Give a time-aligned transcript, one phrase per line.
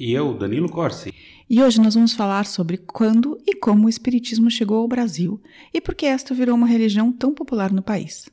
[0.00, 1.12] E eu, Danilo Corsi.
[1.48, 5.38] E hoje nós vamos falar sobre quando e como o Espiritismo chegou ao Brasil
[5.74, 8.26] e por que esta virou uma religião tão popular no país.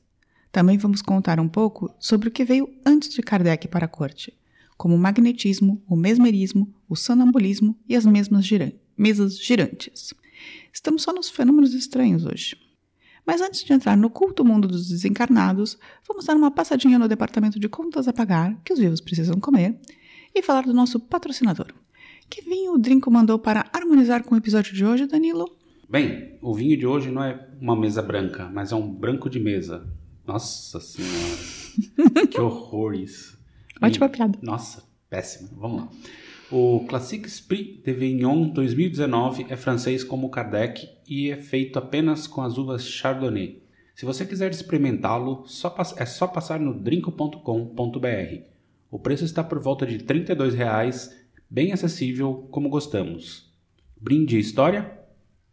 [0.50, 4.34] Também vamos contar um pouco sobre o que veio antes de Kardec para a corte,
[4.78, 10.14] como o magnetismo, o mesmerismo, o sonambulismo e as mesmas giran mesas girantes.
[10.72, 12.56] Estamos só nos fenômenos estranhos hoje.
[13.26, 17.60] Mas antes de entrar no culto mundo dos desencarnados, vamos dar uma passadinha no departamento
[17.60, 19.78] de contas a pagar que os vivos precisam comer
[20.38, 21.68] e falar do nosso patrocinador.
[22.30, 25.50] Que vinho o Drinco mandou para harmonizar com o episódio de hoje, Danilo?
[25.90, 29.40] Bem, o vinho de hoje não é uma mesa branca, mas é um branco de
[29.40, 29.88] mesa.
[30.26, 32.28] Nossa senhora.
[32.30, 33.40] que horror isso.
[33.82, 34.38] Ótima piada.
[34.42, 35.50] Nossa, péssimo.
[35.58, 35.90] Vamos lá.
[36.52, 42.42] O Classique Esprit de Vignon 2019 é francês como Kardec e é feito apenas com
[42.42, 43.64] as uvas Chardonnay.
[43.96, 45.46] Se você quiser experimentá-lo,
[45.98, 48.57] é só passar no drinco.com.br.
[48.90, 51.12] O preço está por volta de R$ 32,00,
[51.50, 53.54] bem acessível como gostamos.
[54.00, 54.98] Brinde história?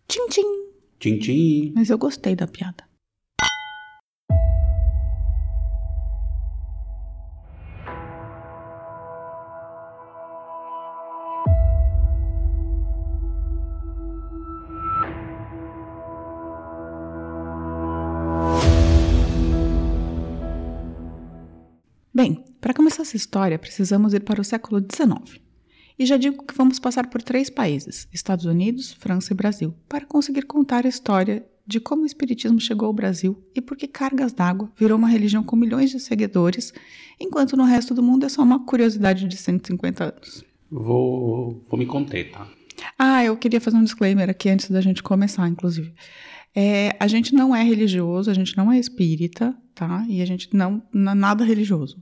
[0.06, 0.64] Tchim, tchim.
[0.98, 1.72] Tchim, tchim.
[1.74, 2.84] Mas eu gostei da piada.
[22.14, 25.40] Bem, para começar essa história, precisamos ir para o século XIX.
[25.98, 30.06] E já digo que vamos passar por três países: Estados Unidos, França e Brasil, para
[30.06, 34.32] conseguir contar a história de como o Espiritismo chegou ao Brasil e por que Cargas
[34.32, 36.72] d'Água virou uma religião com milhões de seguidores,
[37.18, 40.44] enquanto no resto do mundo é só uma curiosidade de 150 anos.
[40.70, 42.46] Vou, vou me conter, tá?
[42.96, 45.92] Ah, eu queria fazer um disclaimer aqui antes da gente começar, inclusive.
[46.54, 50.06] É, a gente não é religioso, a gente não é espírita, tá?
[50.08, 52.00] E a gente não, não é nada religioso.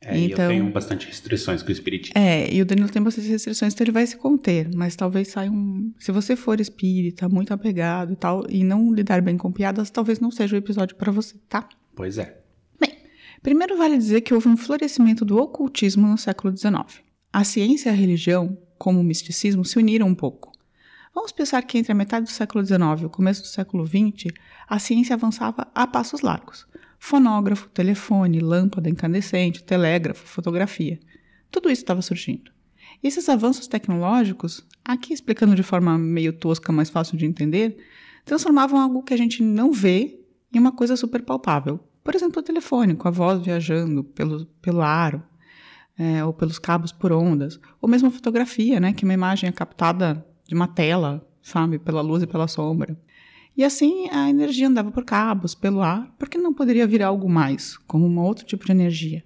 [0.00, 2.18] É, então, eu tenho bastante restrições com o espiritismo.
[2.18, 5.50] É, e o Danilo tem bastante restrições, então ele vai se conter, mas talvez saia
[5.50, 5.92] um.
[5.98, 10.20] Se você for espírita, muito apegado e tal, e não lidar bem com piadas, talvez
[10.20, 11.68] não seja o episódio para você, tá?
[11.94, 12.40] Pois é.
[12.78, 12.92] Bem,
[13.42, 17.02] primeiro vale dizer que houve um florescimento do ocultismo no século XIX.
[17.32, 20.52] A ciência e a religião, como o misticismo, se uniram um pouco.
[21.14, 24.34] Vamos pensar que entre a metade do século XIX e o começo do século XX,
[24.68, 26.66] a ciência avançava a passos largos.
[26.98, 30.98] Fonógrafo, telefone, lâmpada incandescente, telégrafo, fotografia.
[31.50, 32.50] Tudo isso estava surgindo.
[33.02, 37.76] Esses avanços tecnológicos, aqui explicando de forma meio tosca, mais fácil de entender,
[38.24, 40.20] transformavam algo que a gente não vê
[40.52, 41.78] em uma coisa super palpável.
[42.02, 45.22] Por exemplo, o telefone, com a voz viajando pelo, pelo aro,
[45.98, 49.52] é, ou pelos cabos por ondas, ou mesmo a fotografia, né, que uma imagem é
[49.52, 52.98] captada de uma tela, sabe, pela luz e pela sombra.
[53.56, 57.76] E assim a energia andava por cabos, pelo ar, porque não poderia vir algo mais,
[57.78, 59.24] como um outro tipo de energia.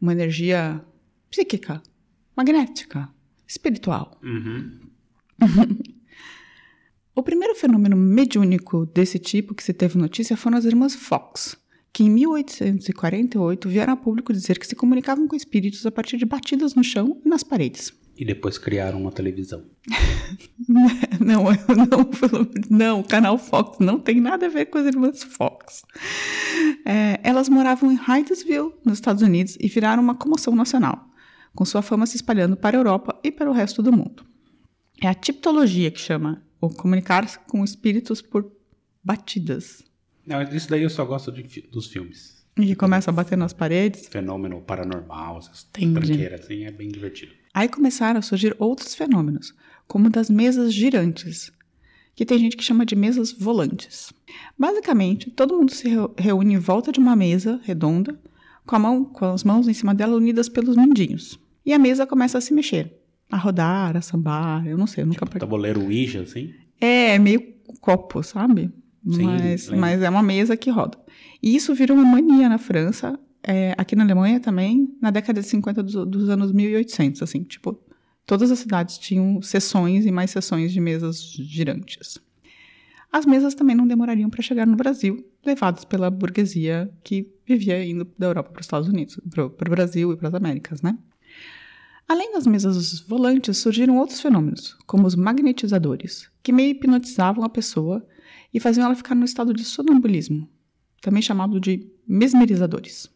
[0.00, 0.84] Uma energia
[1.28, 1.82] psíquica,
[2.36, 3.08] magnética,
[3.46, 4.20] espiritual.
[4.22, 4.78] Uhum.
[7.14, 11.56] o primeiro fenômeno mediúnico desse tipo que se teve notícia foram as irmãs Fox,
[11.92, 16.24] que em 1848 vieram a público dizer que se comunicavam com espíritos a partir de
[16.24, 17.92] batidas no chão e nas paredes.
[18.16, 19.64] E depois criaram uma televisão.
[21.20, 21.44] não,
[21.76, 22.10] não,
[22.70, 25.82] não, o canal Fox não tem nada a ver com as irmãs Fox.
[26.84, 31.10] É, elas moravam em Hydesville, nos Estados Unidos, e viraram uma comoção nacional,
[31.54, 34.24] com sua fama se espalhando para a Europa e para o resto do mundo.
[35.02, 38.50] É a tipologia que chama o comunicar-se com espíritos por
[39.04, 39.84] batidas.
[40.26, 42.36] Não, isso daí eu só gosto de, dos filmes.
[42.58, 44.08] E começa a bater nas paredes.
[44.08, 47.32] Fenômeno paranormal, essas tranqueiras assim, é bem divertido.
[47.56, 49.54] Aí começaram a surgir outros fenômenos,
[49.88, 51.50] como das mesas girantes,
[52.14, 54.12] que tem gente que chama de mesas volantes.
[54.58, 55.88] Basicamente, todo mundo se
[56.18, 58.20] reúne em volta de uma mesa redonda,
[58.66, 61.40] com, a mão, com as mãos em cima dela unidas pelos mindinhos.
[61.64, 62.92] E a mesa começa a se mexer,
[63.32, 65.24] a rodar, a sambar, eu não sei, eu nunca...
[65.24, 66.52] Tipo, tabuleiro Ouija, assim?
[66.78, 67.40] É, meio
[67.80, 68.70] copo, sabe?
[69.10, 70.98] Sim, mas, mas é uma mesa que roda.
[71.42, 75.46] E isso virou uma mania na França, é, aqui na Alemanha também, na década de
[75.46, 77.78] 50 dos, dos, anos 1800, assim, tipo,
[78.26, 82.18] todas as cidades tinham sessões e mais sessões de mesas girantes.
[83.12, 88.04] As mesas também não demorariam para chegar no Brasil, levadas pela burguesia que vivia indo
[88.18, 90.98] da Europa para os Estados Unidos, para o Brasil e para as Américas, né?
[92.08, 98.04] Além das mesas volantes, surgiram outros fenômenos, como os magnetizadores, que meio hipnotizavam a pessoa
[98.52, 100.48] e faziam ela ficar no estado de sonambulismo,
[101.00, 103.08] também chamado de mesmerizadores.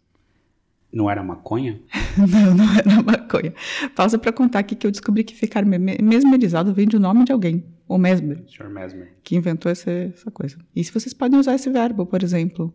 [0.92, 1.80] Não era maconha?
[2.18, 3.54] não, não era maconha.
[3.94, 7.32] Pausa para contar aqui que eu descobri que ficar me- mesmerizado vem do nome de
[7.32, 8.68] alguém, o Mesmer, Sr.
[8.68, 9.12] Mesmer.
[9.22, 10.58] que inventou essa, essa coisa.
[10.74, 12.74] E se vocês podem usar esse verbo, por exemplo,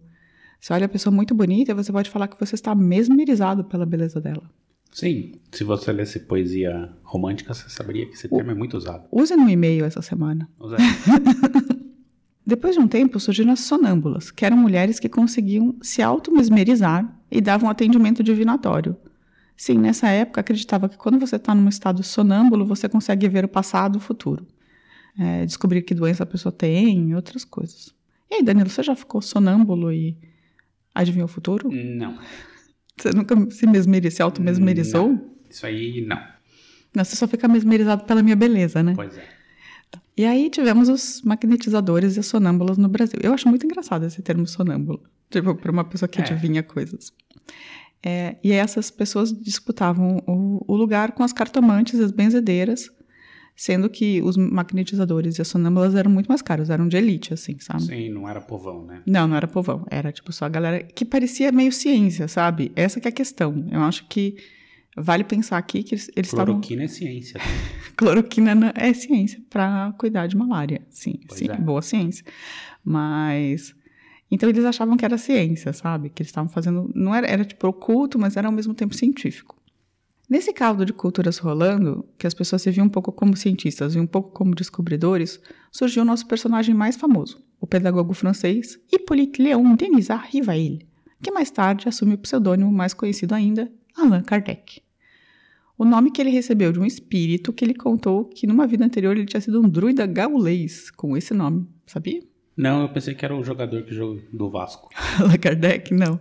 [0.62, 4.22] se olha a pessoa muito bonita, você pode falar que você está mesmerizado pela beleza
[4.22, 4.50] dela.
[4.94, 9.06] Sim, se você lesse poesia romântica, você saberia que esse termo é muito usado.
[9.12, 10.48] Use no e-mail essa semana.
[10.58, 10.78] Usa-
[12.48, 17.42] Depois de um tempo, surgiram as sonâmbulas, que eram mulheres que conseguiam se auto-mesmerizar e
[17.42, 18.96] davam atendimento divinatório.
[19.58, 23.48] Sim, nessa época acreditava que quando você está num estado sonâmbulo, você consegue ver o
[23.48, 24.46] passado e o futuro.
[25.18, 27.94] É, descobrir que doença a pessoa tem outras coisas.
[28.30, 30.18] E aí, Danilo, você já ficou sonâmbulo e
[30.94, 31.72] adivinhou o futuro?
[31.72, 32.18] Não,
[32.98, 35.18] Você nunca se mesmerizou, se auto-mesmerizou?
[35.50, 36.22] Isso aí não.
[36.94, 38.94] Não, você só fica mesmerizado pela minha beleza, né?
[38.96, 39.24] Pois é.
[40.18, 43.20] E aí tivemos os magnetizadores e as sonâmbulas no Brasil.
[43.22, 45.02] Eu acho muito engraçado esse termo sonâmbulo.
[45.30, 46.24] Tipo, para uma pessoa que É.
[46.24, 47.12] adivinha coisas.
[48.04, 52.92] É, e essas pessoas disputavam o, o lugar com as cartomantes e as benzedeiras,
[53.56, 57.58] sendo que os magnetizadores e as sonâmbulas eram muito mais caros, eram de elite, assim,
[57.60, 57.84] sabe?
[57.84, 59.02] Sim, não era povão, né?
[59.08, 59.86] Não, não era povão.
[59.90, 62.72] Era, tipo, só a galera que parecia meio ciência, sabe?
[62.76, 63.66] Essa que é a questão.
[63.72, 64.36] Eu acho que
[64.96, 66.56] vale pensar aqui que eles eles estavam...
[66.56, 67.40] Cloroquina é ciência.
[67.98, 70.82] Cloroquina na- é ciência para cuidar de malária.
[70.92, 71.56] Sim, Pois sim, é.
[71.58, 72.24] boa ciência.
[72.84, 73.74] Mas.
[74.30, 76.10] Então eles achavam que era ciência, sabe?
[76.10, 76.92] Que eles estavam fazendo.
[76.94, 79.56] Não era, era tipo oculto, mas era ao mesmo tempo científico.
[80.28, 84.00] Nesse caldo de culturas rolando, que as pessoas se viam um pouco como cientistas e
[84.00, 85.40] um pouco como descobridores,
[85.72, 90.80] surgiu o nosso personagem mais famoso, o pedagogo francês Hippolyte Léon Denis Rivail,
[91.22, 94.82] que mais tarde assume o pseudônimo mais conhecido ainda, Allan Kardec.
[95.78, 99.16] O nome que ele recebeu de um espírito que ele contou que numa vida anterior
[99.16, 102.24] ele tinha sido um druida gaulês com esse nome, sabia?
[102.58, 104.90] Não, eu pensei que era o jogador que jogou do Vasco.
[105.20, 106.20] Allan Kardec, não.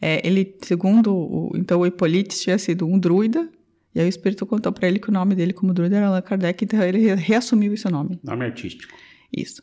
[0.00, 3.48] É, ele, segundo o, então o Hippolyte tinha sido um druida,
[3.94, 6.20] e aí o espírito contou pra ele que o nome dele como druida era Allan
[6.22, 8.18] Kardec, então ele re- reassumiu esse nome.
[8.22, 8.92] Nome artístico.
[9.34, 9.62] Isso.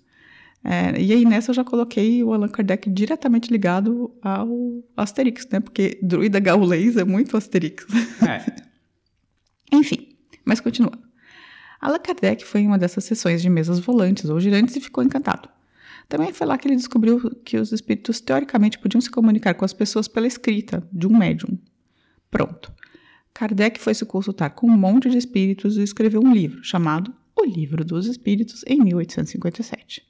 [0.63, 5.59] É, e aí nessa eu já coloquei o Allan Kardec diretamente ligado ao Asterix, né?
[5.61, 7.85] Porque druida gaulês é muito Asterix.
[8.27, 8.43] É,
[9.71, 10.09] Enfim,
[10.43, 10.99] mas continuando.
[11.79, 15.47] Allan Kardec foi em uma dessas sessões de mesas volantes ou girantes e ficou encantado.
[16.09, 19.73] Também foi lá que ele descobriu que os espíritos teoricamente podiam se comunicar com as
[19.73, 21.55] pessoas pela escrita de um médium.
[22.31, 22.73] Pronto.
[23.31, 27.45] Kardec foi se consultar com um monte de espíritos e escreveu um livro chamado O
[27.45, 30.03] Livro dos Espíritos em 1857.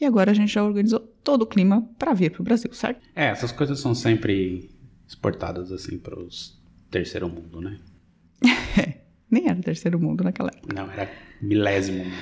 [0.00, 3.04] E agora a gente já organizou todo o clima para vir para o Brasil, certo?
[3.14, 4.70] é, essas coisas são sempre
[5.06, 6.58] exportadas assim para os
[6.90, 7.78] terceiro mundo, né?
[9.28, 10.74] Nem era terceiro mundo naquela época.
[10.74, 11.10] Não, era
[11.42, 12.16] milésimo mundo.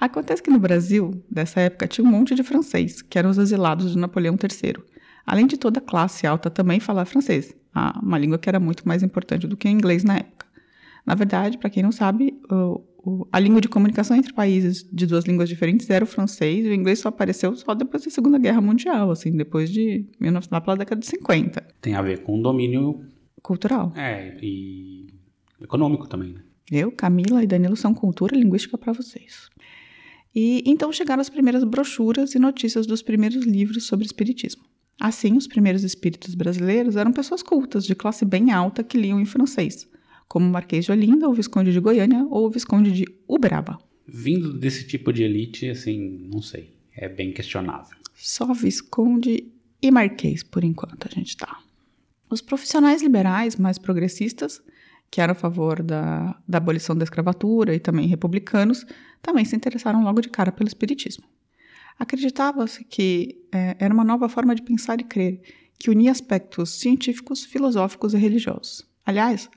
[0.00, 3.90] Acontece que no Brasil, dessa época, tinha um monte de francês, que eram os exilados
[3.92, 4.74] de Napoleão III.
[5.26, 7.54] Além de toda a classe alta também falar francês,
[8.02, 10.46] uma língua que era muito mais importante do que o inglês na época.
[11.04, 15.06] Na verdade, para quem não sabe, o- o- a língua de comunicação entre países de
[15.06, 18.38] duas línguas diferentes era o francês, e o inglês só apareceu só depois da Segunda
[18.38, 21.62] Guerra Mundial, assim, depois de 19, lá pela década de 50.
[21.80, 23.04] Tem a ver com o domínio,
[23.42, 23.92] Cultural.
[23.96, 25.06] é, e
[25.60, 26.40] econômico também, né?
[26.70, 29.48] Eu, Camila e Danilo são cultura linguística para vocês.
[30.34, 34.62] E então chegaram as primeiras brochuras e notícias dos primeiros livros sobre espiritismo.
[35.00, 39.24] Assim, os primeiros espíritos brasileiros eram pessoas cultas, de classe bem alta, que liam em
[39.24, 39.88] francês,
[40.28, 43.78] como o Marquês de Olinda, o Visconde de Goiânia ou o Visconde de Uberaba.
[44.06, 47.96] Vindo desse tipo de elite, assim, não sei, é bem questionável.
[48.14, 49.44] Só Visconde
[49.80, 51.58] e Marquês, por enquanto, a gente tá.
[52.28, 54.62] Os profissionais liberais mais progressistas,
[55.10, 58.86] que eram a favor da, da abolição da escravatura e também republicanos,
[59.20, 61.24] também se interessaram logo de cara pelo espiritismo.
[61.98, 65.40] Acreditava-se que eh, era uma nova forma de pensar e crer,
[65.78, 68.86] que unia aspectos científicos, filosóficos e religiosos.
[69.04, 69.50] Aliás,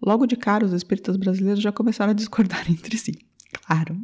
[0.00, 3.18] logo de cara os espíritas brasileiros já começaram a discordar entre si.
[3.52, 4.00] Claro,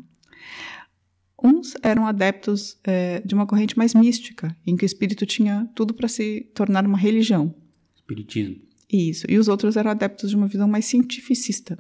[1.43, 5.93] Uns eram adeptos eh, de uma corrente mais mística, em que o espírito tinha tudo
[5.93, 7.55] para se tornar uma religião.
[7.95, 8.57] Espiritismo.
[8.91, 9.27] Isso.
[9.29, 11.79] E os outros eram adeptos de uma visão mais cientificista,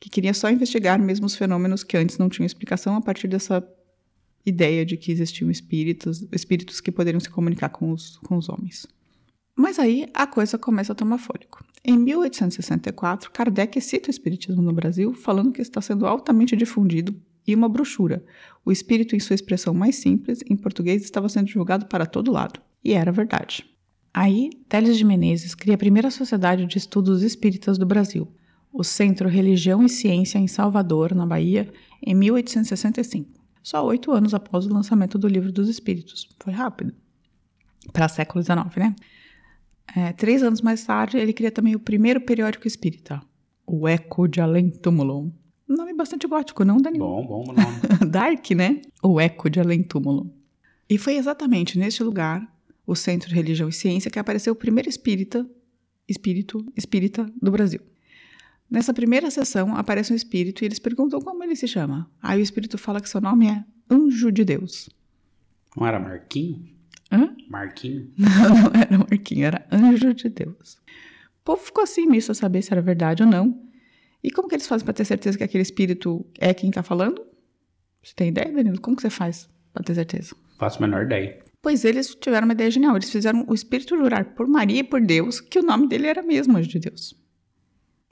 [0.00, 3.66] que queria só investigar mesmo os fenômenos que antes não tinham explicação a partir dessa
[4.44, 8.86] ideia de que existiam espíritos, espíritos que poderiam se comunicar com os, com os homens.
[9.56, 11.64] Mas aí a coisa começa a tomar fôlego.
[11.82, 17.14] Em 1864, Kardec cita o espiritismo no Brasil, falando que está sendo altamente difundido
[17.46, 18.24] e uma brochura.
[18.64, 22.60] O espírito, em sua expressão mais simples, em português, estava sendo divulgado para todo lado.
[22.84, 23.64] E era verdade.
[24.16, 28.26] Aí, Teles de Menezes cria a primeira sociedade de estudos espíritas do Brasil,
[28.72, 31.70] o Centro Religião e Ciência em Salvador, na Bahia,
[32.02, 33.28] em 1865.
[33.62, 36.30] só oito anos após o lançamento do Livro dos Espíritos.
[36.40, 36.94] Foi rápido.
[37.92, 38.96] Para século XIX, né?
[39.94, 43.20] É, três anos mais tarde, ele cria também o primeiro periódico espírita,
[43.66, 45.30] o Eco de Além Túmulo.
[45.68, 47.04] Nome bastante gótico, não, Danilo?
[47.04, 47.60] Bom, bom nome.
[48.10, 48.80] Dark, né?
[49.02, 50.34] O Eco de Além Túmulo.
[50.88, 52.55] E foi exatamente neste lugar,
[52.86, 55.48] o Centro de Religião e Ciência, que apareceu o primeiro espírita,
[56.08, 57.80] espírito espírita do Brasil.
[58.70, 62.10] Nessa primeira sessão aparece um espírito e eles perguntam como ele se chama.
[62.20, 64.90] Aí o espírito fala que seu nome é Anjo de Deus.
[65.76, 66.68] Não era Marquinho?
[67.10, 67.36] Hã?
[67.48, 68.10] Marquinho?
[68.16, 68.28] Não,
[68.72, 70.74] não era Marquinho, era Anjo de Deus.
[71.40, 73.62] O povo ficou assim, meio sem saber se era verdade ou não.
[74.22, 77.24] E como que eles fazem para ter certeza que aquele espírito é quem tá falando?
[78.02, 78.80] Você tem ideia, Danilo?
[78.80, 80.34] Como que você faz para ter certeza?
[80.58, 81.45] Faço a menor ideia.
[81.66, 82.94] Pois eles tiveram uma ideia genial.
[82.94, 86.22] Eles fizeram o espírito jurar por Maria e por Deus que o nome dele era
[86.22, 87.12] mesmo Anjo de Deus.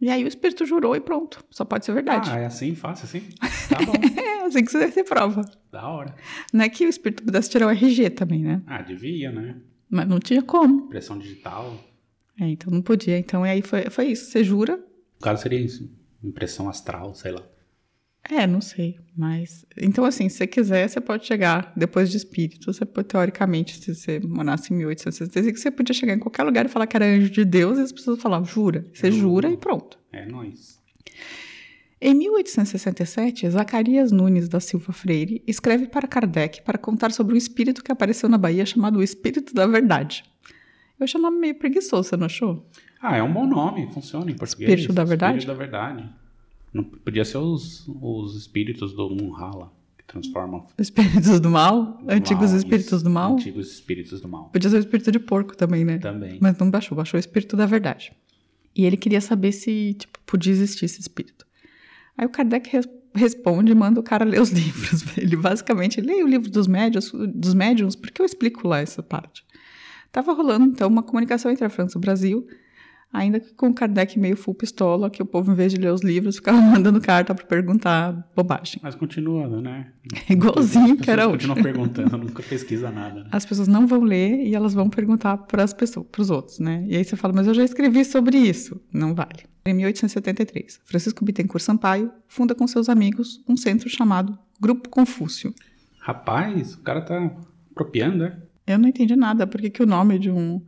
[0.01, 1.39] E aí o espírito jurou e pronto.
[1.53, 2.29] Só pode ser verdade.
[2.33, 2.75] Ah, é assim?
[2.75, 3.29] Fácil assim?
[3.71, 3.93] Tá bom.
[4.21, 5.43] É assim que você você prova.
[5.71, 6.17] da hora.
[6.53, 8.61] Não é que o espírito pudesse tirar o RG também, né?
[8.67, 9.61] Ah, devia, né?
[9.89, 10.87] Mas não tinha como.
[10.87, 11.79] Impressão digital.
[12.41, 13.17] É, então não podia.
[13.17, 14.33] Então aí foi, foi isso.
[14.33, 14.85] Você jura?
[15.21, 15.89] O caso seria isso.
[16.25, 17.43] Impressão astral, sei lá.
[18.31, 18.99] É, não sei.
[19.17, 19.67] Mas.
[19.77, 22.73] Então, assim, se você quiser, você pode chegar depois de espírito.
[22.73, 26.69] Você pode, teoricamente, se você morasse em 1865, você podia chegar em qualquer lugar e
[26.69, 28.87] falar que era anjo de Deus e as pessoas falavam, jura.
[28.93, 29.99] Você jura e pronto.
[30.13, 30.83] É nóis.
[32.01, 37.83] Em 1867, Zacarias Nunes da Silva Freire escreve para Kardec para contar sobre um espírito
[37.83, 40.25] que apareceu na Bahia chamado o Espírito da Verdade.
[40.99, 42.69] Eu achei o nome meio preguiçoso, você não achou?
[43.01, 44.69] Ah, é um bom nome, funciona em português.
[44.69, 45.39] Espírito da verdade?
[45.39, 46.24] Espírito da verdade.
[46.75, 50.67] Não, podia ser os, os espíritos do Munhala, que transformam.
[50.77, 52.01] Espíritos do mal?
[52.03, 53.05] o Antigos mal, espíritos isso.
[53.05, 53.33] do mal?
[53.35, 54.49] Antigos espíritos do mal.
[54.51, 55.99] Podia ser o espírito de porco também, né?
[55.99, 56.39] Também.
[56.41, 58.13] Mas não baixou, baixou o espírito da verdade.
[58.75, 61.47] E ele queria saber se, tipo, podia existir esse espírito.
[62.19, 65.17] Aí o Kardec res- responde e manda o cara ler os livros.
[65.17, 69.45] Ele basicamente leia o livro dos médios, dos médiums, porque eu explico lá essa parte.
[70.11, 72.47] Tava rolando, então, uma comunicação entre a França e o Brasil,
[73.15, 75.93] ainda que com o Kardec meio full pistola, que o povo, em vez de ler
[75.93, 78.81] os livros, ficava mandando carta para perguntar bobagem.
[78.83, 79.93] Mas continua, né?
[80.29, 81.47] Igualzinho que era hoje.
[81.47, 83.23] continuam perguntando, nunca pesquisa nada.
[83.23, 83.29] Né?
[83.31, 86.59] As pessoas não vão ler e elas vão perguntar para as pessoas, para os outros,
[86.59, 86.85] né?
[86.89, 88.81] E aí você fala, mas eu já escrevi sobre isso.
[88.93, 89.45] Não vale.
[89.65, 95.55] Em 1873, Francisco Bittencourt Sampaio funda com seus amigos um centro chamado Grupo Confúcio.
[96.01, 97.31] Rapaz, o cara tá
[97.71, 98.43] apropriando, né?
[98.67, 100.61] Eu não entendi nada, por que, que o nome de um,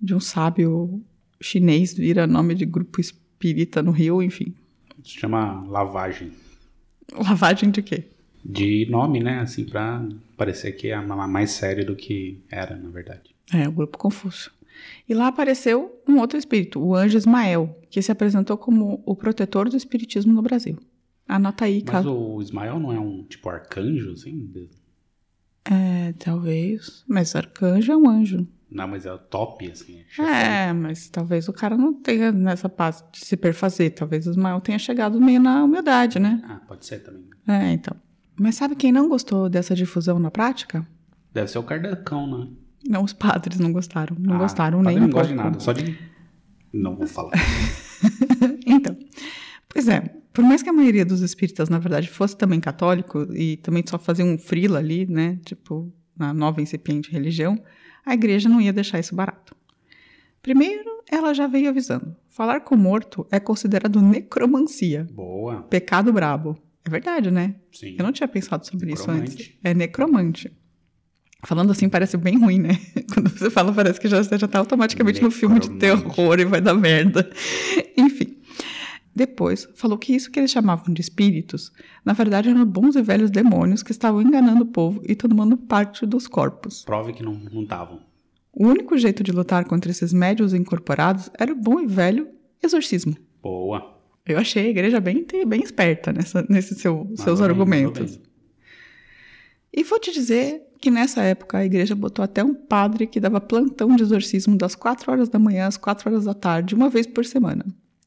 [0.00, 1.04] de um sábio
[1.40, 4.54] chinês vira nome de grupo espírita no Rio, enfim.
[5.04, 6.32] Se chama lavagem.
[7.12, 8.04] Lavagem de quê?
[8.44, 9.40] De nome, né?
[9.40, 13.34] Assim, pra parecer que é ma- mais sério do que era, na verdade.
[13.52, 14.50] É, o Grupo Confúcio.
[15.08, 19.68] E lá apareceu um outro espírito, o anjo Ismael, que se apresentou como o protetor
[19.70, 20.76] do espiritismo no Brasil.
[21.26, 22.12] Anota aí, Mas caso.
[22.12, 24.48] o Ismael não é um tipo arcanjo, assim?
[25.64, 27.04] É, talvez.
[27.08, 28.46] Mas arcanjo é um anjo.
[28.76, 30.02] Não, mas é o top, assim.
[30.08, 30.28] chefão.
[30.28, 33.94] É, mas talvez o cara não tenha nessa parte de se perfazer.
[33.94, 36.42] Talvez o Ismael tenha chegado meio na humildade, né?
[36.44, 37.24] Ah, pode ser também.
[37.48, 37.96] É, então.
[38.38, 40.86] Mas sabe quem não gostou dessa difusão na prática?
[41.32, 42.48] Deve ser o Kardecão, né?
[42.86, 44.14] Não, os padres não gostaram.
[44.20, 45.98] Não Ah, gostaram nem um não gosta de nada, só de...
[46.72, 47.32] Não vou falar.
[48.66, 48.94] Então,
[49.68, 50.00] pois é,
[50.34, 53.98] por mais que a maioria dos espíritas, na verdade, fosse também católico e também só
[53.98, 57.58] fazia um frila ali, né, tipo, na nova incipiente religião,
[58.06, 59.54] a igreja não ia deixar isso barato.
[60.40, 62.14] Primeiro, ela já veio avisando.
[62.28, 65.62] Falar com o morto é considerado necromancia, Boa.
[65.62, 66.56] pecado brabo.
[66.84, 67.56] É verdade, né?
[67.72, 67.96] Sim.
[67.98, 69.32] Eu não tinha pensado sobre isso Necromante.
[69.32, 69.52] antes.
[69.64, 70.52] É necromante.
[71.44, 72.78] Falando assim parece bem ruim, né?
[73.12, 76.14] Quando você fala, parece que já, você já tá automaticamente no filme de Necromante.
[76.14, 77.28] terror e vai dar merda.
[77.96, 78.35] Enfim.
[79.16, 81.72] Depois, falou que isso que eles chamavam de espíritos,
[82.04, 86.04] na verdade eram bons e velhos demônios que estavam enganando o povo e tomando parte
[86.04, 86.84] dos corpos.
[86.84, 88.00] Prove que não estavam.
[88.52, 92.28] O único jeito de lutar contra esses médios incorporados era o bom e velho
[92.62, 93.16] exorcismo.
[93.42, 93.98] Boa.
[94.26, 98.20] Eu achei a igreja bem, bem esperta nesses seu, seus bem, argumentos.
[99.72, 103.40] E vou te dizer que nessa época a igreja botou até um padre que dava
[103.40, 107.06] plantão de exorcismo das 4 horas da manhã às 4 horas da tarde, uma vez
[107.06, 107.64] por semana.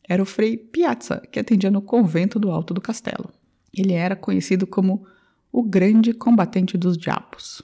[0.09, 3.29] Era o Frei Piazza, que atendia no convento do Alto do Castelo.
[3.71, 5.05] Ele era conhecido como
[5.51, 7.61] o grande combatente dos diabos.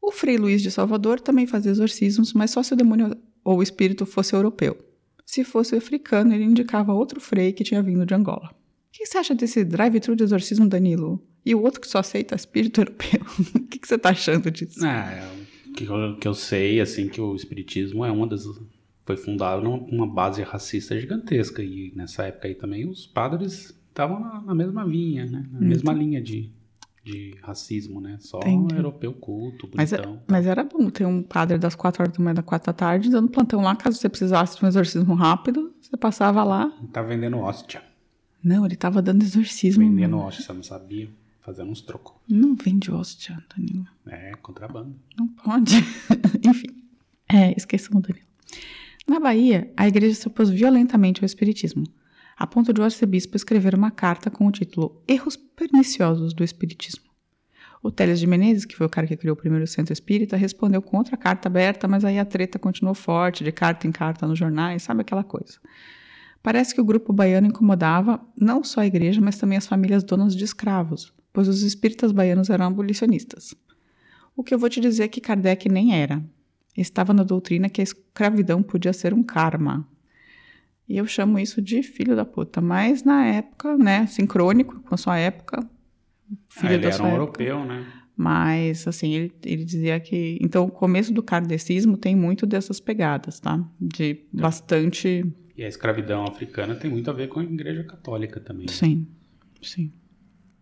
[0.00, 3.62] O Frei Luiz de Salvador também fazia exorcismos, mas só se o demônio ou o
[3.62, 4.78] espírito fosse europeu.
[5.26, 8.50] Se fosse africano, ele indicava outro frei que tinha vindo de Angola.
[8.50, 11.24] O que você acha desse drive-thru de exorcismo, Danilo?
[11.44, 13.20] E o outro que só aceita espírito europeu?
[13.54, 14.84] o que você tá achando disso?
[14.84, 15.28] Ah,
[15.68, 18.44] o que eu, que eu sei, assim, que o espiritismo é uma das...
[19.10, 21.62] Foi fundado numa uma base racista gigantesca.
[21.62, 25.44] E nessa época aí também os padres estavam na, na mesma linha, né?
[25.50, 26.52] Na mesma linha de...
[27.04, 28.18] de racismo, né?
[28.20, 28.76] Só Entendi.
[28.76, 30.22] europeu culto, Mas, é- bonitão.
[30.28, 33.10] mas era bom ter um padre das 4 horas da manhã, da 4 da tarde,
[33.10, 36.70] dando plantão lá, caso você precisasse de um exorcismo rápido, você passava lá.
[36.92, 37.82] Tá vendendo hóstia.
[38.44, 39.82] Não, ele tava dando exorcismo.
[39.82, 40.28] Vendendo mano.
[40.28, 41.08] hóstia, você não sabia.
[41.40, 42.14] Fazendo uns trocos.
[42.28, 43.86] Não vende hóstia, Danilo.
[44.06, 44.94] É, contrabando.
[45.18, 45.74] Não pode.
[46.46, 46.68] Enfim.
[47.28, 48.24] É, esqueçam, Danilo.
[49.10, 51.82] Na Bahia, a igreja se opôs violentamente ao espiritismo,
[52.36, 57.10] a ponto de o arcebispo escrever uma carta com o título Erros Perniciosos do Espiritismo.
[57.82, 60.80] O Teles de Menezes, que foi o cara que criou o primeiro centro espírita, respondeu
[60.80, 64.38] com outra carta aberta, mas aí a treta continuou forte, de carta em carta nos
[64.38, 65.58] jornais, sabe aquela coisa.
[66.40, 70.36] Parece que o grupo baiano incomodava não só a igreja, mas também as famílias donas
[70.36, 73.56] de escravos, pois os espíritas baianos eram abolicionistas.
[74.36, 76.22] O que eu vou te dizer é que Kardec nem era.
[76.76, 79.86] Estava na doutrina que a escravidão podia ser um karma.
[80.88, 82.60] E eu chamo isso de filho da puta.
[82.60, 85.68] Mas na época, né, sincrônico com a sua época,
[86.48, 87.14] filho ah, ele da era um época.
[87.14, 87.86] europeu, né?
[88.16, 90.38] Mas, assim, ele, ele dizia que.
[90.42, 93.64] Então, o começo do kardecismo tem muito dessas pegadas, tá?
[93.80, 95.24] De bastante.
[95.56, 98.68] E a escravidão africana tem muito a ver com a igreja católica também.
[98.68, 99.06] Sim,
[99.62, 99.90] sim.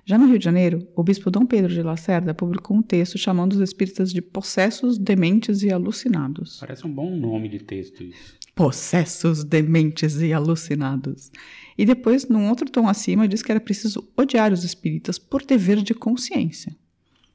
[0.09, 3.53] Já no Rio de Janeiro, o bispo Dom Pedro de Lacerda publicou um texto chamando
[3.53, 6.57] os espíritas de possessos, dementes e alucinados.
[6.61, 8.39] Parece um bom nome de texto isso.
[8.55, 11.31] Possessos, dementes e alucinados.
[11.77, 15.83] E depois, num outro tom acima, diz que era preciso odiar os espíritas por dever
[15.83, 16.75] de consciência.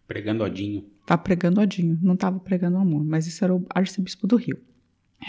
[0.08, 0.84] Pregando odinho.
[1.06, 4.58] Tá pregando odinho, não tava pregando amor, mas isso era o arcebispo do Rio.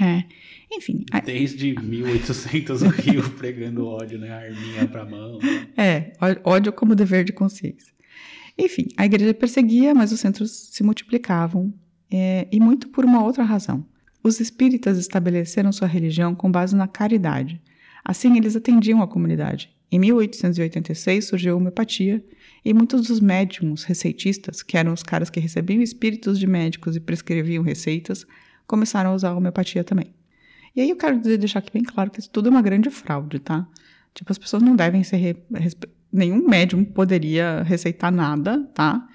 [0.01, 0.25] É,
[0.73, 4.31] enfim, a- Desde 1800 o Rio pregando ódio, né?
[4.31, 5.39] A arminha pra mão.
[5.77, 6.13] É,
[6.45, 7.93] ódio como dever de consciência.
[8.59, 11.73] Enfim, a igreja perseguia, mas os centros se multiplicavam,
[12.11, 13.85] é, e muito por uma outra razão.
[14.23, 17.61] Os espíritas estabeleceram sua religião com base na caridade.
[18.05, 19.71] Assim, eles atendiam a comunidade.
[19.91, 22.25] Em 1886 surgiu a homeopatia,
[22.65, 27.01] e muitos dos médiums receitistas, que eram os caras que recebiam espíritos de médicos e
[27.01, 28.25] prescreviam receitas,
[28.67, 30.15] começaram a usar a homeopatia também.
[30.75, 32.91] E aí eu quero dizer, deixar aqui bem claro que isso tudo é uma grande
[32.91, 33.67] fraude, tá?
[34.13, 35.17] Tipo, as pessoas não devem ser.
[35.17, 35.37] re-
[36.13, 39.09] Nenhum médium poderia receitar nada, tá?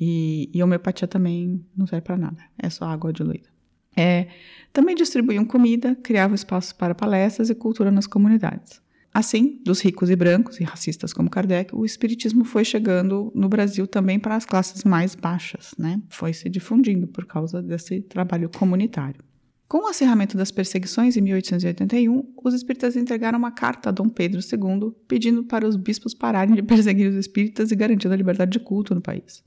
[0.00, 2.42] E, e homeopatia também não serve para nada.
[2.58, 3.48] É só água diluída.
[3.94, 4.28] É,
[4.72, 8.80] também distribuíam comida, criavam espaços para palestras e cultura nas comunidades.
[9.16, 13.86] Assim, dos ricos e brancos e racistas como Kardec, o espiritismo foi chegando no Brasil
[13.86, 16.02] também para as classes mais baixas, né?
[16.10, 19.24] Foi se difundindo por causa desse trabalho comunitário.
[19.66, 24.38] Com o acerramento das perseguições em 1881, os espíritas entregaram uma carta a Dom Pedro
[24.38, 28.60] II pedindo para os bispos pararem de perseguir os espíritas e garantindo a liberdade de
[28.60, 29.42] culto no país.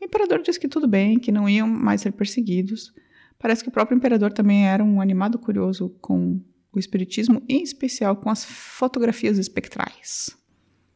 [0.00, 2.90] O imperador disse que tudo bem, que não iam mais ser perseguidos.
[3.38, 6.40] Parece que o próprio imperador também era um animado curioso com
[6.72, 10.30] o espiritismo, em especial com as fotografias espectrais.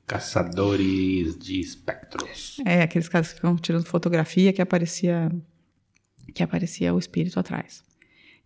[0.06, 2.58] Caçadores de espectros.
[2.64, 5.30] É, aqueles caras que ficam tirando fotografia que aparecia
[6.34, 7.82] que aparecia o espírito atrás.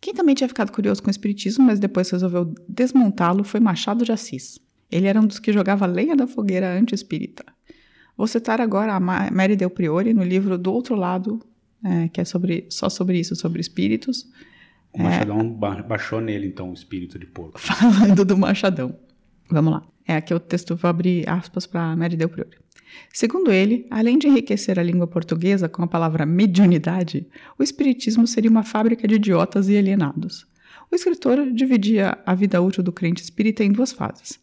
[0.00, 4.12] Quem também tinha ficado curioso com o espiritismo, mas depois resolveu desmontá-lo, foi Machado de
[4.12, 4.58] Assis.
[4.90, 7.44] Ele era um dos que jogava lenha da fogueira anti-espírita.
[8.16, 11.40] Vou citar agora a Ma- Mary Del Priore no livro Do Outro Lado,
[11.84, 14.26] é, que é sobre, só sobre isso, sobre espíritos,
[14.92, 17.58] O Machadão ba- baixou nele, então, o espírito de porco.
[17.60, 18.96] falando do Machadão.
[19.50, 19.82] Vamos lá.
[20.06, 22.56] É aqui o texto, vou abrir aspas para Mary Del Priore.
[23.12, 27.26] Segundo ele, além de enriquecer a língua portuguesa com a palavra mediunidade,
[27.58, 30.46] o espiritismo seria uma fábrica de idiotas e alienados.
[30.90, 34.40] O escritor dividia a vida útil do crente espírita em duas fases.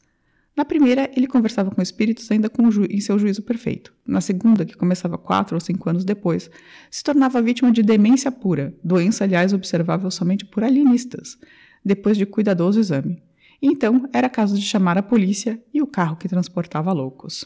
[0.56, 3.94] Na primeira, ele conversava com espíritos ainda com em seu juízo perfeito.
[4.08, 6.50] Na segunda, que começava quatro ou cinco anos depois,
[6.90, 11.38] se tornava vítima de demência pura, doença, aliás, observável somente por alienistas,
[11.84, 13.22] depois de cuidadoso exame.
[13.62, 17.44] Então, era caso de chamar a polícia e o carro que transportava loucos.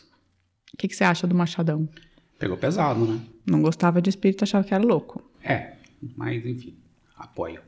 [0.72, 1.90] O que, que você acha do Machadão?
[2.38, 3.20] Pegou pesado, né?
[3.46, 5.24] Não gostava de espírito, achava que era louco.
[5.44, 5.74] É,
[6.16, 6.78] mas enfim,
[7.18, 7.62] apoio.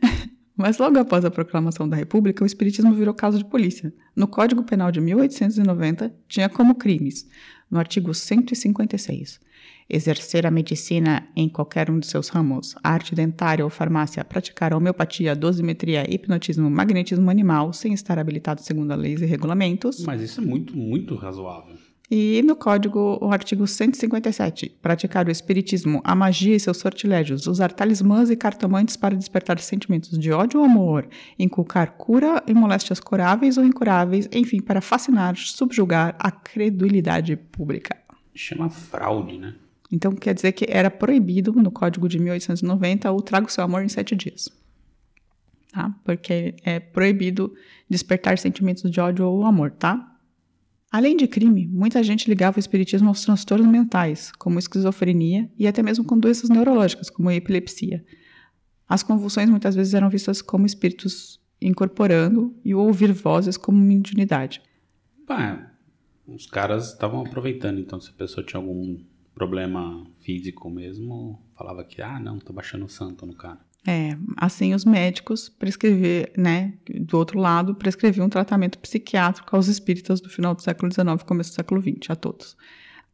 [0.58, 3.94] Mas logo após a proclamação da República, o espiritismo virou caso de polícia.
[4.16, 7.28] No Código Penal de 1890, tinha como crimes,
[7.70, 9.38] no artigo 156,
[9.88, 15.36] exercer a medicina em qualquer um de seus ramos, arte dentária ou farmácia, praticar homeopatia,
[15.36, 20.04] dosimetria, hipnotismo, magnetismo animal, sem estar habilitado segundo as leis e regulamentos.
[20.04, 21.76] Mas isso é muito, muito razoável.
[22.10, 27.70] E no código, o artigo 157, praticar o espiritismo, a magia e seus sortilégios, usar
[27.70, 31.06] talismãs e cartomantes para despertar sentimentos de ódio ou amor,
[31.38, 37.94] inculcar cura e moléstias curáveis ou incuráveis, enfim, para fascinar, subjugar a credulidade pública.
[38.34, 39.54] Chama fraude, né?
[39.92, 43.88] Então, quer dizer que era proibido, no código de 1890, o trago seu amor em
[43.88, 44.48] sete dias.
[45.72, 45.94] Tá?
[46.04, 47.54] Porque é proibido
[47.88, 50.17] despertar sentimentos de ódio ou amor, tá?
[50.90, 55.82] Além de crime, muita gente ligava o espiritismo aos transtornos mentais, como esquizofrenia e até
[55.82, 58.04] mesmo com doenças neurológicas, como epilepsia.
[58.88, 64.62] As convulsões muitas vezes eram vistas como espíritos incorporando e ouvir vozes como mediunidade.
[65.26, 65.72] Pá,
[66.26, 68.98] os caras estavam aproveitando, então se a pessoa tinha algum
[69.34, 73.60] problema físico mesmo, falava que, ah, não, tô baixando o santo no cara.
[73.86, 80.20] É, assim os médicos prescrever, né, do outro lado, prescreviam um tratamento psiquiátrico aos espíritas
[80.20, 82.56] do final do século XIX, começo do século XX, a todos.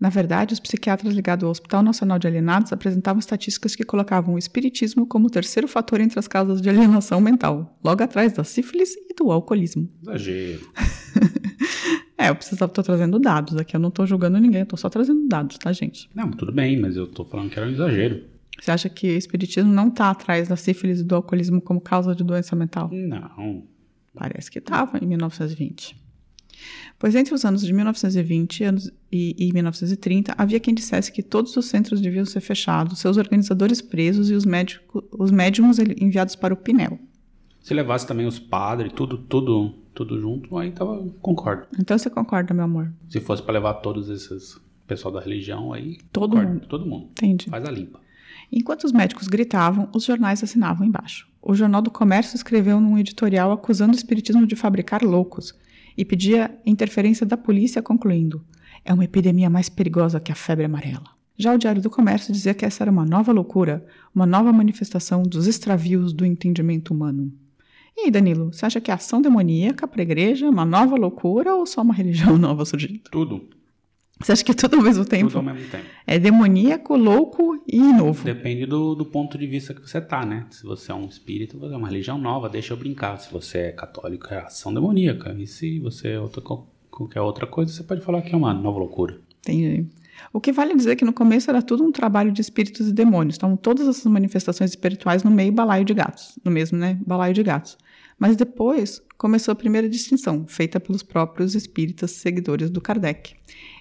[0.01, 4.39] Na verdade, os psiquiatras ligados ao Hospital Nacional de Alienados apresentavam estatísticas que colocavam o
[4.39, 8.95] espiritismo como o terceiro fator entre as causas de alienação mental, logo atrás da sífilis
[8.97, 9.89] e do alcoolismo.
[10.03, 10.69] Exagero.
[12.17, 14.89] É, eu precisava, tô trazendo dados aqui, eu não tô julgando ninguém, eu tô só
[14.89, 16.09] trazendo dados, tá, gente?
[16.15, 18.23] Não, tudo bem, mas eu tô falando que era um exagero.
[18.61, 22.15] Você acha que o espiritismo não tá atrás da sífilis e do alcoolismo como causa
[22.15, 22.89] de doença mental?
[22.93, 23.65] Não.
[24.15, 25.97] Parece que estava em 1920.
[26.99, 31.57] Pois entre os anos de 1920 anos e, e 1930, havia quem dissesse que todos
[31.57, 36.55] os centros deviam ser fechados, seus organizadores presos e os, médico, os médiums enviados para
[36.55, 36.99] o Pinel.
[37.61, 41.67] Se levasse também os padres, tudo, tudo, tudo junto, aí tava, concordo.
[41.79, 42.93] Então você concorda, meu amor?
[43.09, 46.67] Se fosse para levar todos esses pessoal da religião, aí Todo concordo, mundo.
[46.69, 47.07] todo mundo.
[47.13, 47.51] Entendi.
[47.51, 48.04] Faz a limpa.
[48.57, 51.27] Enquanto os médicos gritavam, os jornais assinavam embaixo.
[51.43, 55.53] O Jornal do Comércio escreveu num editorial acusando o espiritismo de fabricar loucos
[55.97, 58.45] e pedia interferência da polícia, concluindo:
[58.85, 61.11] é uma epidemia mais perigosa que a febre amarela.
[61.37, 65.25] Já o Diário do Comércio dizia que essa era uma nova loucura, uma nova manifestação
[65.25, 67.33] dos extravios do entendimento humano.
[67.97, 70.95] E aí, Danilo, você acha que a ação demoníaca para a igreja é uma nova
[70.95, 73.01] loucura ou só uma religião nova surgindo?
[73.11, 73.49] Tudo.
[74.21, 75.27] Você acha que é tudo ao mesmo tempo?
[75.27, 75.85] Tudo ao mesmo tempo.
[76.07, 78.25] É demoníaco, louco e novo.
[78.25, 80.47] Depende do, do ponto de vista que você tá, né?
[80.51, 83.19] Se você é um espírito, você é uma religião nova, deixa eu brincar.
[83.19, 85.35] Se você é católico, é ação demoníaca.
[85.39, 86.41] E se você é outra,
[86.91, 89.19] qualquer outra coisa, você pode falar que é uma nova loucura.
[89.41, 89.87] Entendi.
[90.33, 93.35] O que vale dizer que no começo era tudo um trabalho de espíritos e demônios.
[93.35, 96.39] Estavam todas essas manifestações espirituais no meio balaio de gatos.
[96.45, 96.99] No mesmo, né?
[97.05, 97.77] Balaio de gatos.
[98.19, 103.35] Mas depois começou a primeira distinção, feita pelos próprios espíritas seguidores do Kardec,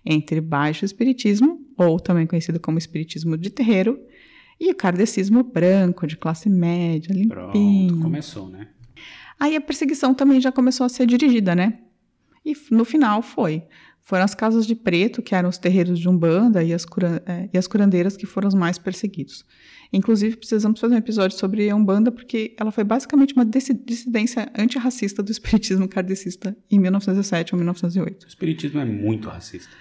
[0.06, 4.00] entre baixo espiritismo, ou também conhecido como espiritismo de terreiro,
[4.60, 7.88] e o kardecismo branco, de classe média, limpinho.
[7.88, 8.69] Pronto, começou, né?
[9.39, 11.80] Aí a perseguição também já começou a ser dirigida, né?
[12.46, 13.63] E no final foi.
[14.06, 16.86] Foram as casas de preto, que eram os terreiros de Umbanda, e as,
[17.26, 19.46] é, e as curandeiras que foram os mais perseguidos.
[19.94, 25.24] Inclusive, precisamos fazer um episódio sobre a Umbanda, porque ela foi basicamente uma dissidência antirracista
[25.24, 28.26] do espiritismo kardecista em 1907 ou 1908.
[28.26, 29.72] O espiritismo é muito racista.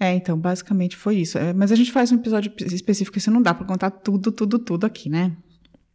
[0.00, 1.38] É, então, basicamente foi isso.
[1.38, 4.58] É, mas a gente faz um episódio específico, isso não dá para contar tudo, tudo,
[4.58, 5.36] tudo aqui, né?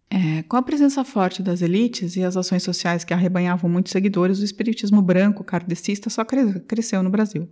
[0.09, 4.39] É, com a presença forte das elites e as ações sociais que arrebanhavam muitos seguidores,
[4.39, 7.49] o espiritismo branco kardecista só cre cresceu no Brasil.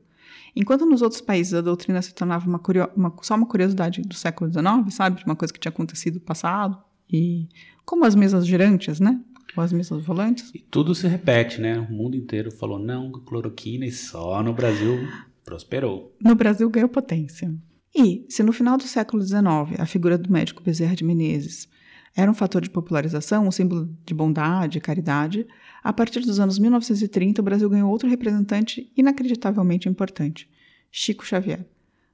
[0.55, 2.61] Enquanto nos outros países a doutrina se tornava uma
[2.95, 5.23] uma, só uma curiosidade do século XIX, sabe?
[5.25, 6.77] Uma coisa que tinha acontecido no passado.
[7.11, 7.47] E
[7.85, 9.19] como as mesas girantes, né?
[9.55, 10.51] Ou as mesas volantes.
[10.53, 11.79] E tudo se repete, né?
[11.79, 15.07] O mundo inteiro falou não, cloroquina e só no Brasil
[15.43, 16.15] prosperou.
[16.21, 17.53] No Brasil ganhou potência.
[17.93, 21.67] E, se no final do século XIX a figura do médico Bezerra de Menezes
[22.15, 25.47] era um fator de popularização, um símbolo de bondade e caridade,
[25.83, 30.49] a partir dos anos 1930 o Brasil ganhou outro representante inacreditavelmente importante,
[30.91, 31.65] Chico Xavier.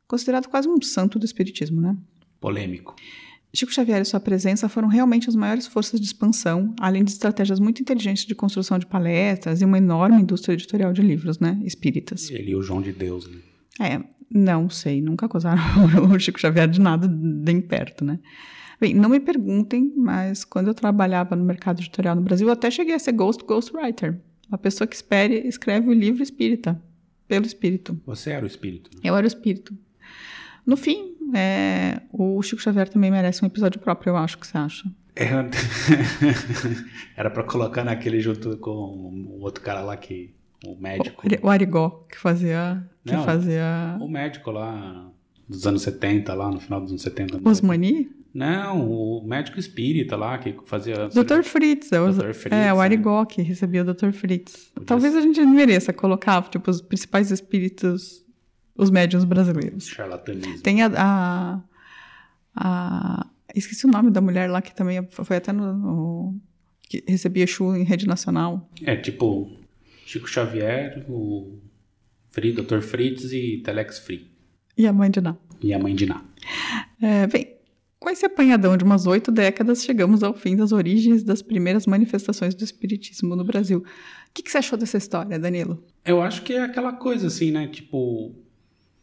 [0.08, 1.98] Considerado quase um santo do espiritismo, né?
[2.40, 2.96] Polêmico.
[3.54, 7.60] Chico Xavier e sua presença foram realmente as maiores forças de expansão, além de estratégias
[7.60, 11.60] muito inteligentes de construção de palestras e uma enorme indústria editorial de livros, né?
[11.64, 12.30] Espíritas.
[12.30, 13.38] Ele e o João de Deus, né?
[13.80, 15.62] É, não sei, nunca acusaram
[16.14, 18.20] o Chico Xavier de nada bem perto, né?
[18.80, 22.70] Bem, não me perguntem, mas quando eu trabalhava no mercado editorial no Brasil, eu até
[22.70, 24.20] cheguei a ser ghost ghostwriter.
[24.48, 26.82] Uma pessoa que espere, escreve o livro espírita,
[27.28, 28.00] pelo espírito.
[28.06, 28.92] Você era o espírito.
[28.94, 29.02] Né?
[29.04, 29.76] Eu era o espírito.
[30.66, 34.38] No fim, é, o Chico Xavier também merece um episódio próprio, eu acho.
[34.38, 34.90] que você acha?
[35.16, 35.30] É,
[37.18, 41.24] era para colocar naquele junto com o outro cara lá que o médico.
[41.42, 42.88] O Arigó, que fazia.
[43.04, 43.98] Que Não, fazia.
[44.00, 45.10] O médico lá
[45.48, 47.48] dos anos 70, lá no final dos anos 70.
[47.48, 48.10] Osmani?
[48.38, 51.08] Não, o médico espírita lá que fazia.
[51.10, 51.42] Dr.
[51.42, 52.34] Fritz, é o, Dr.
[52.34, 52.80] Fritz, é, o.
[52.80, 54.12] Arigó que recebia o Dr.
[54.12, 54.70] Fritz.
[54.76, 58.24] Podia Talvez a gente mereça colocar, tipo, os principais espíritos,
[58.76, 59.88] os médiums brasileiros.
[59.88, 60.60] Charlatanismo.
[60.62, 61.62] Tem a, a,
[62.56, 65.74] a- Esqueci o nome da mulher lá que também foi até no.
[65.74, 66.42] no-
[66.90, 68.70] que recebia Exu em rede nacional.
[68.84, 69.52] É tipo
[70.06, 71.58] Chico Xavier, o
[72.30, 72.82] Free, Dr.
[72.82, 74.30] Fritz e Telex Free.
[74.78, 75.36] E a mãe de Ná.
[75.62, 76.24] E a mãe de Ná.
[77.02, 77.57] É, bem,
[78.00, 82.54] Com esse apanhadão de umas oito décadas, chegamos ao fim das origens das primeiras manifestações
[82.54, 83.80] do espiritismo no Brasil.
[83.80, 83.84] O
[84.34, 85.84] que, que você achou dessa história, Danilo?
[86.06, 87.68] Eu acho que é aquela coisa assim, né?
[87.68, 88.36] Tipo,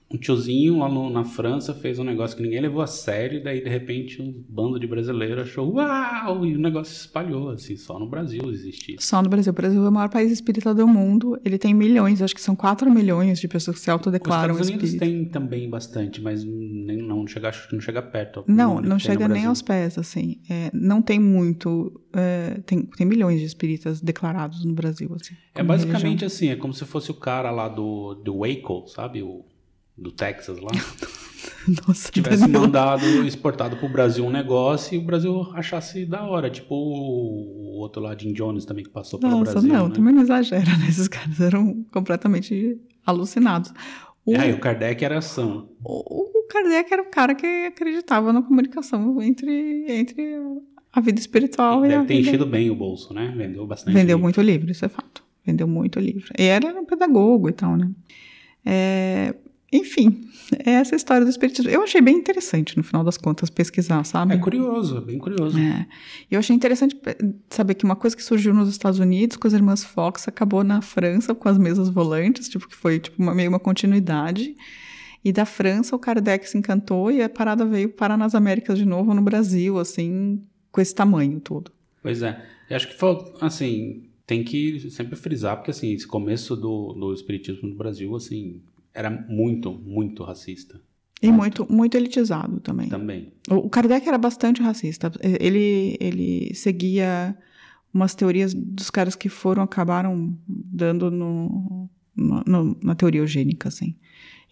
[0.09, 3.42] um tiozinho lá no- na França fez um negócio que ninguém levou a sério, e
[3.42, 6.46] daí de repente um bando de brasileiros achou uau!
[6.46, 9.04] E o negócio se espalhou, assim, só no Brasil existe isso.
[9.09, 9.50] Só no Brasil.
[9.50, 11.37] O Brasil é o maior país espírita do mundo.
[11.44, 14.68] Ele tem milhões, acho que são 4 milhões de pessoas que se Os autodeclaram Estados
[14.68, 15.04] Unidos espírita.
[15.16, 18.44] tem também bastante, mas nem, não, chega, não chega perto.
[18.46, 20.40] Não, não chega nem aos pés, assim.
[20.48, 22.00] É, não tem muito.
[22.14, 25.34] é, tem, tem milhões de espíritas declarados no Brasil, assim.
[25.54, 26.26] É basicamente religião.
[26.26, 29.22] assim, é como se fosse o cara lá do, do Waco, sabe?
[29.22, 29.44] O,
[29.96, 30.70] do Texas lá.
[31.87, 32.60] Nossa, tivesse Danilo.
[32.62, 36.50] mandado exportado pro Brasil um negócio e o Brasil achasse da hora.
[36.50, 39.72] Tipo o outro lá, Jim Jones, também que passou pelo Nossa, Brasil.
[39.72, 39.94] não, né?
[39.94, 40.87] também não exagera, né?
[40.88, 43.72] Esses caras eram completamente alucinados.
[44.26, 45.68] O, Ah, e o Kardec era ação.
[45.84, 50.40] o, o Kardec era o cara que acreditava na comunicação entre, entre
[50.92, 52.28] a vida espiritual Ele e a deve ter vida...
[52.28, 53.33] enchido bem o bolso, né?
[53.37, 53.94] Vendeu bastante.
[53.94, 54.22] Vendeu livro.
[54.22, 55.22] muito livro, isso é fato.
[55.44, 56.33] Vendeu muito livro.
[56.38, 57.90] E era um pedagogo e tal, né?
[58.64, 59.35] É,
[59.72, 60.28] enfim,
[60.64, 61.70] é essa história do espiritismo.
[61.70, 64.35] Eu achei bem interessante, no final das contas, pesquisar, sabe?
[64.35, 65.59] É curioso, é bem curioso.
[65.59, 65.87] É.
[66.30, 67.16] Eu achei interessante pe-
[67.50, 70.80] saber que uma coisa que surgiu nos Estados Unidos com as irmãs Fox acabou na
[70.80, 74.57] França com as mesas volantes, tipo, que foi tipo, uma, meio uma continuidade.
[75.24, 78.84] E da França o Kardec se encantou e a parada veio parar nas Américas de
[78.84, 81.72] novo, no Brasil, assim, com esse tamanho todo.
[82.02, 82.44] Pois é.
[82.68, 82.96] Eu acho que
[83.40, 88.60] assim, tem que sempre frisar, porque assim, esse começo do, do espiritismo no Brasil, assim,
[88.92, 90.80] era muito, muito racista.
[91.22, 92.88] E muito, muito elitizado também.
[92.90, 93.32] Também.
[93.48, 95.10] O Kardec era bastante racista.
[95.40, 97.34] Ele, ele seguia
[97.94, 103.96] umas teorias dos caras que foram, acabaram dando no- no- na teoria eugênica, assim.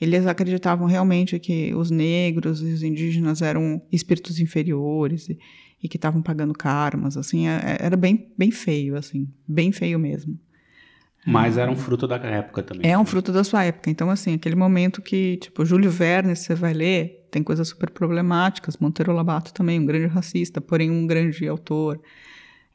[0.02, 5.38] Eles acreditavam realmente que os negros e os indígenas eram espíritos inferiores e,
[5.82, 7.46] e que estavam pagando karmas, assim.
[7.46, 9.28] É- Era bem, bem feio, assim.
[9.46, 10.38] Bem feio mesmo.
[11.24, 12.90] Mas era um fruto da época também.
[12.90, 13.88] É um fruto da sua época.
[13.88, 18.76] Então, assim, aquele momento que, tipo, Júlio Verne, você vai ler, tem coisas super problemáticas.
[18.76, 22.00] Monteiro Lobato também, um grande racista, porém um grande autor.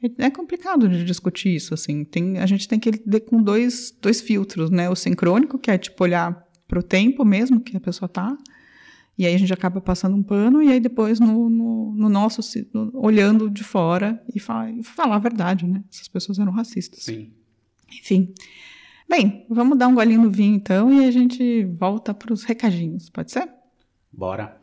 [0.02, 2.06] É- É complicado de discutir isso, assim.
[2.06, 4.90] Tem, a gente tem que lidar com dois, dois filtros, né?
[4.90, 8.38] O sincrônico, que é, tipo, olhar pro tempo mesmo que a pessoa tá.
[9.18, 12.42] E aí a gente acaba passando um pano, e aí depois no, no, no nosso,
[12.72, 15.84] no- olhando de fora e, e falar a verdade, né?
[15.92, 17.04] Essas pessoas eram racistas.
[17.04, 17.32] Sim.
[18.00, 18.34] Enfim.
[19.10, 23.10] Bem, vamos dar um golinho no vinho então e a gente volta para os recadinhos,
[23.10, 23.50] pode ser?
[24.14, 24.60] Bora.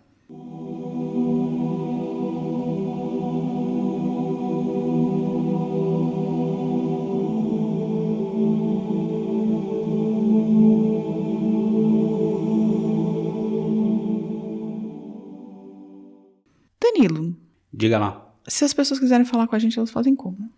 [16.93, 17.37] Danilo,
[17.73, 18.35] Diga lá.
[18.47, 20.51] se as pessoas quiserem falar com a gente, elas fazem como?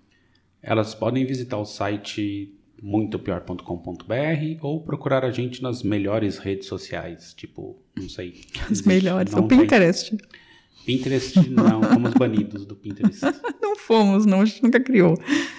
[0.63, 7.77] Elas podem visitar o site muitopior.com.br ou procurar a gente nas melhores redes sociais, tipo,
[7.97, 8.41] não sei.
[8.71, 9.33] As melhores.
[9.33, 10.17] não o tem- Pinterest.
[10.85, 13.21] Pinterest não, fomos banidos do Pinterest.
[13.61, 15.17] Não fomos, não, a gente nunca criou.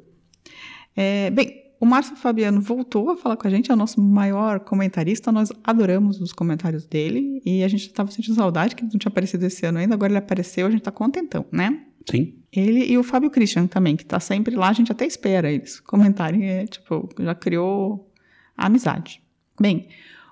[0.95, 4.59] É, bem, o Márcio Fabiano voltou a falar com a gente, é o nosso maior
[4.59, 5.31] comentarista.
[5.31, 9.09] Nós adoramos os comentários dele e a gente estava sentindo saudade que ele não tinha
[9.09, 9.93] aparecido esse ano ainda.
[9.93, 11.85] Agora ele apareceu, a gente tá contentão, né?
[12.09, 12.33] Sim.
[12.51, 15.79] Ele e o Fábio Christian também, que tá sempre lá, a gente até espera eles
[15.79, 18.11] comentarem, é, tipo, já criou
[18.57, 19.21] a amizade.
[19.61, 19.87] Bem,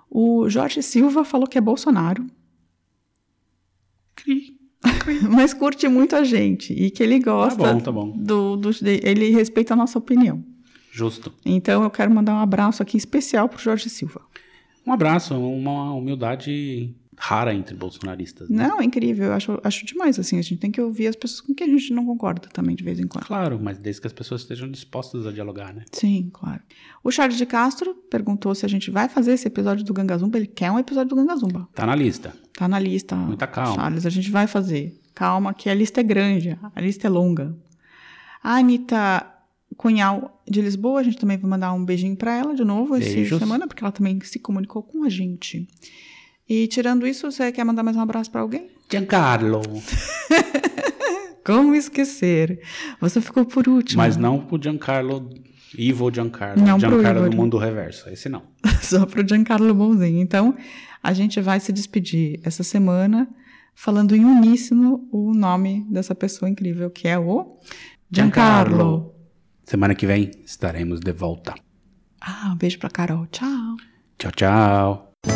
[0.09, 2.25] o Jorge Silva falou que é Bolsonaro,
[4.15, 4.57] Cri.
[5.29, 8.11] mas curte muito a gente e que ele Tá gosta bom, tá bom.
[8.17, 10.43] do, do- ele respeita a nossa opinião.
[10.97, 11.31] Justo.
[11.45, 14.19] Então eu quero mandar um abraço aqui especial pro Jorge Silva.
[14.83, 18.49] Um abraço, uma humildade rara entre bolsonaristas.
[18.49, 18.67] Né?
[18.67, 19.27] Não, é incrível.
[19.27, 20.39] Eu acho, acho demais, assim.
[20.39, 22.83] A gente tem que ouvir as pessoas com quem a gente não concorda também, de
[22.83, 23.25] vez em quando.
[23.25, 25.83] Claro, mas desde que as pessoas estejam dispostas a dialogar, né?
[25.91, 26.61] Sim, claro.
[27.03, 30.37] O Charles de Castro perguntou se a gente vai fazer esse episódio do Gangazumba.
[30.37, 31.67] Ele quer um episódio do Gangazumba.
[31.75, 32.33] Tá na lista.
[32.55, 33.15] Tá na lista.
[33.15, 33.75] Muita calma.
[33.75, 34.99] Charles, a gente vai fazer.
[35.13, 37.55] Calma, que a lista é grande, a lista é longa.
[38.43, 39.36] A Anitta
[39.77, 43.39] Cunhal de Lisboa, a gente também vai mandar um beijinho para ela de novo essa
[43.39, 45.67] semana, porque ela também se comunicou com a gente.
[46.49, 48.71] E tirando isso, você quer mandar mais um abraço para alguém?
[48.89, 49.61] Giancarlo.
[51.45, 52.59] Como esquecer?
[52.99, 54.01] Você ficou por último.
[54.01, 55.29] Mas não pro Giancarlo,
[55.77, 56.65] Ivo Giancarlo.
[56.65, 58.09] Não Giancarlo do mundo reverso.
[58.09, 58.43] Esse não.
[58.81, 60.19] Só pro Giancarlo Bonzinho.
[60.19, 60.55] Então,
[61.03, 63.29] a gente vai se despedir essa semana
[63.75, 67.59] falando em uníssono o nome dessa pessoa incrível, que é o
[68.09, 69.16] Giancarlo.
[69.67, 71.53] Semana que vem estaremos de volta.
[72.21, 73.27] Ah, um beijo pra Carol.
[73.27, 73.75] Tchau.
[74.17, 75.11] Tchau, tchau.
[75.25, 75.27] É.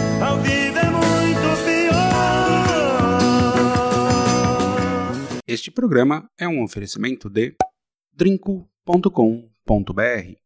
[5.46, 7.58] Este programa é um oferecimento de
[8.15, 9.12] drinco.com.br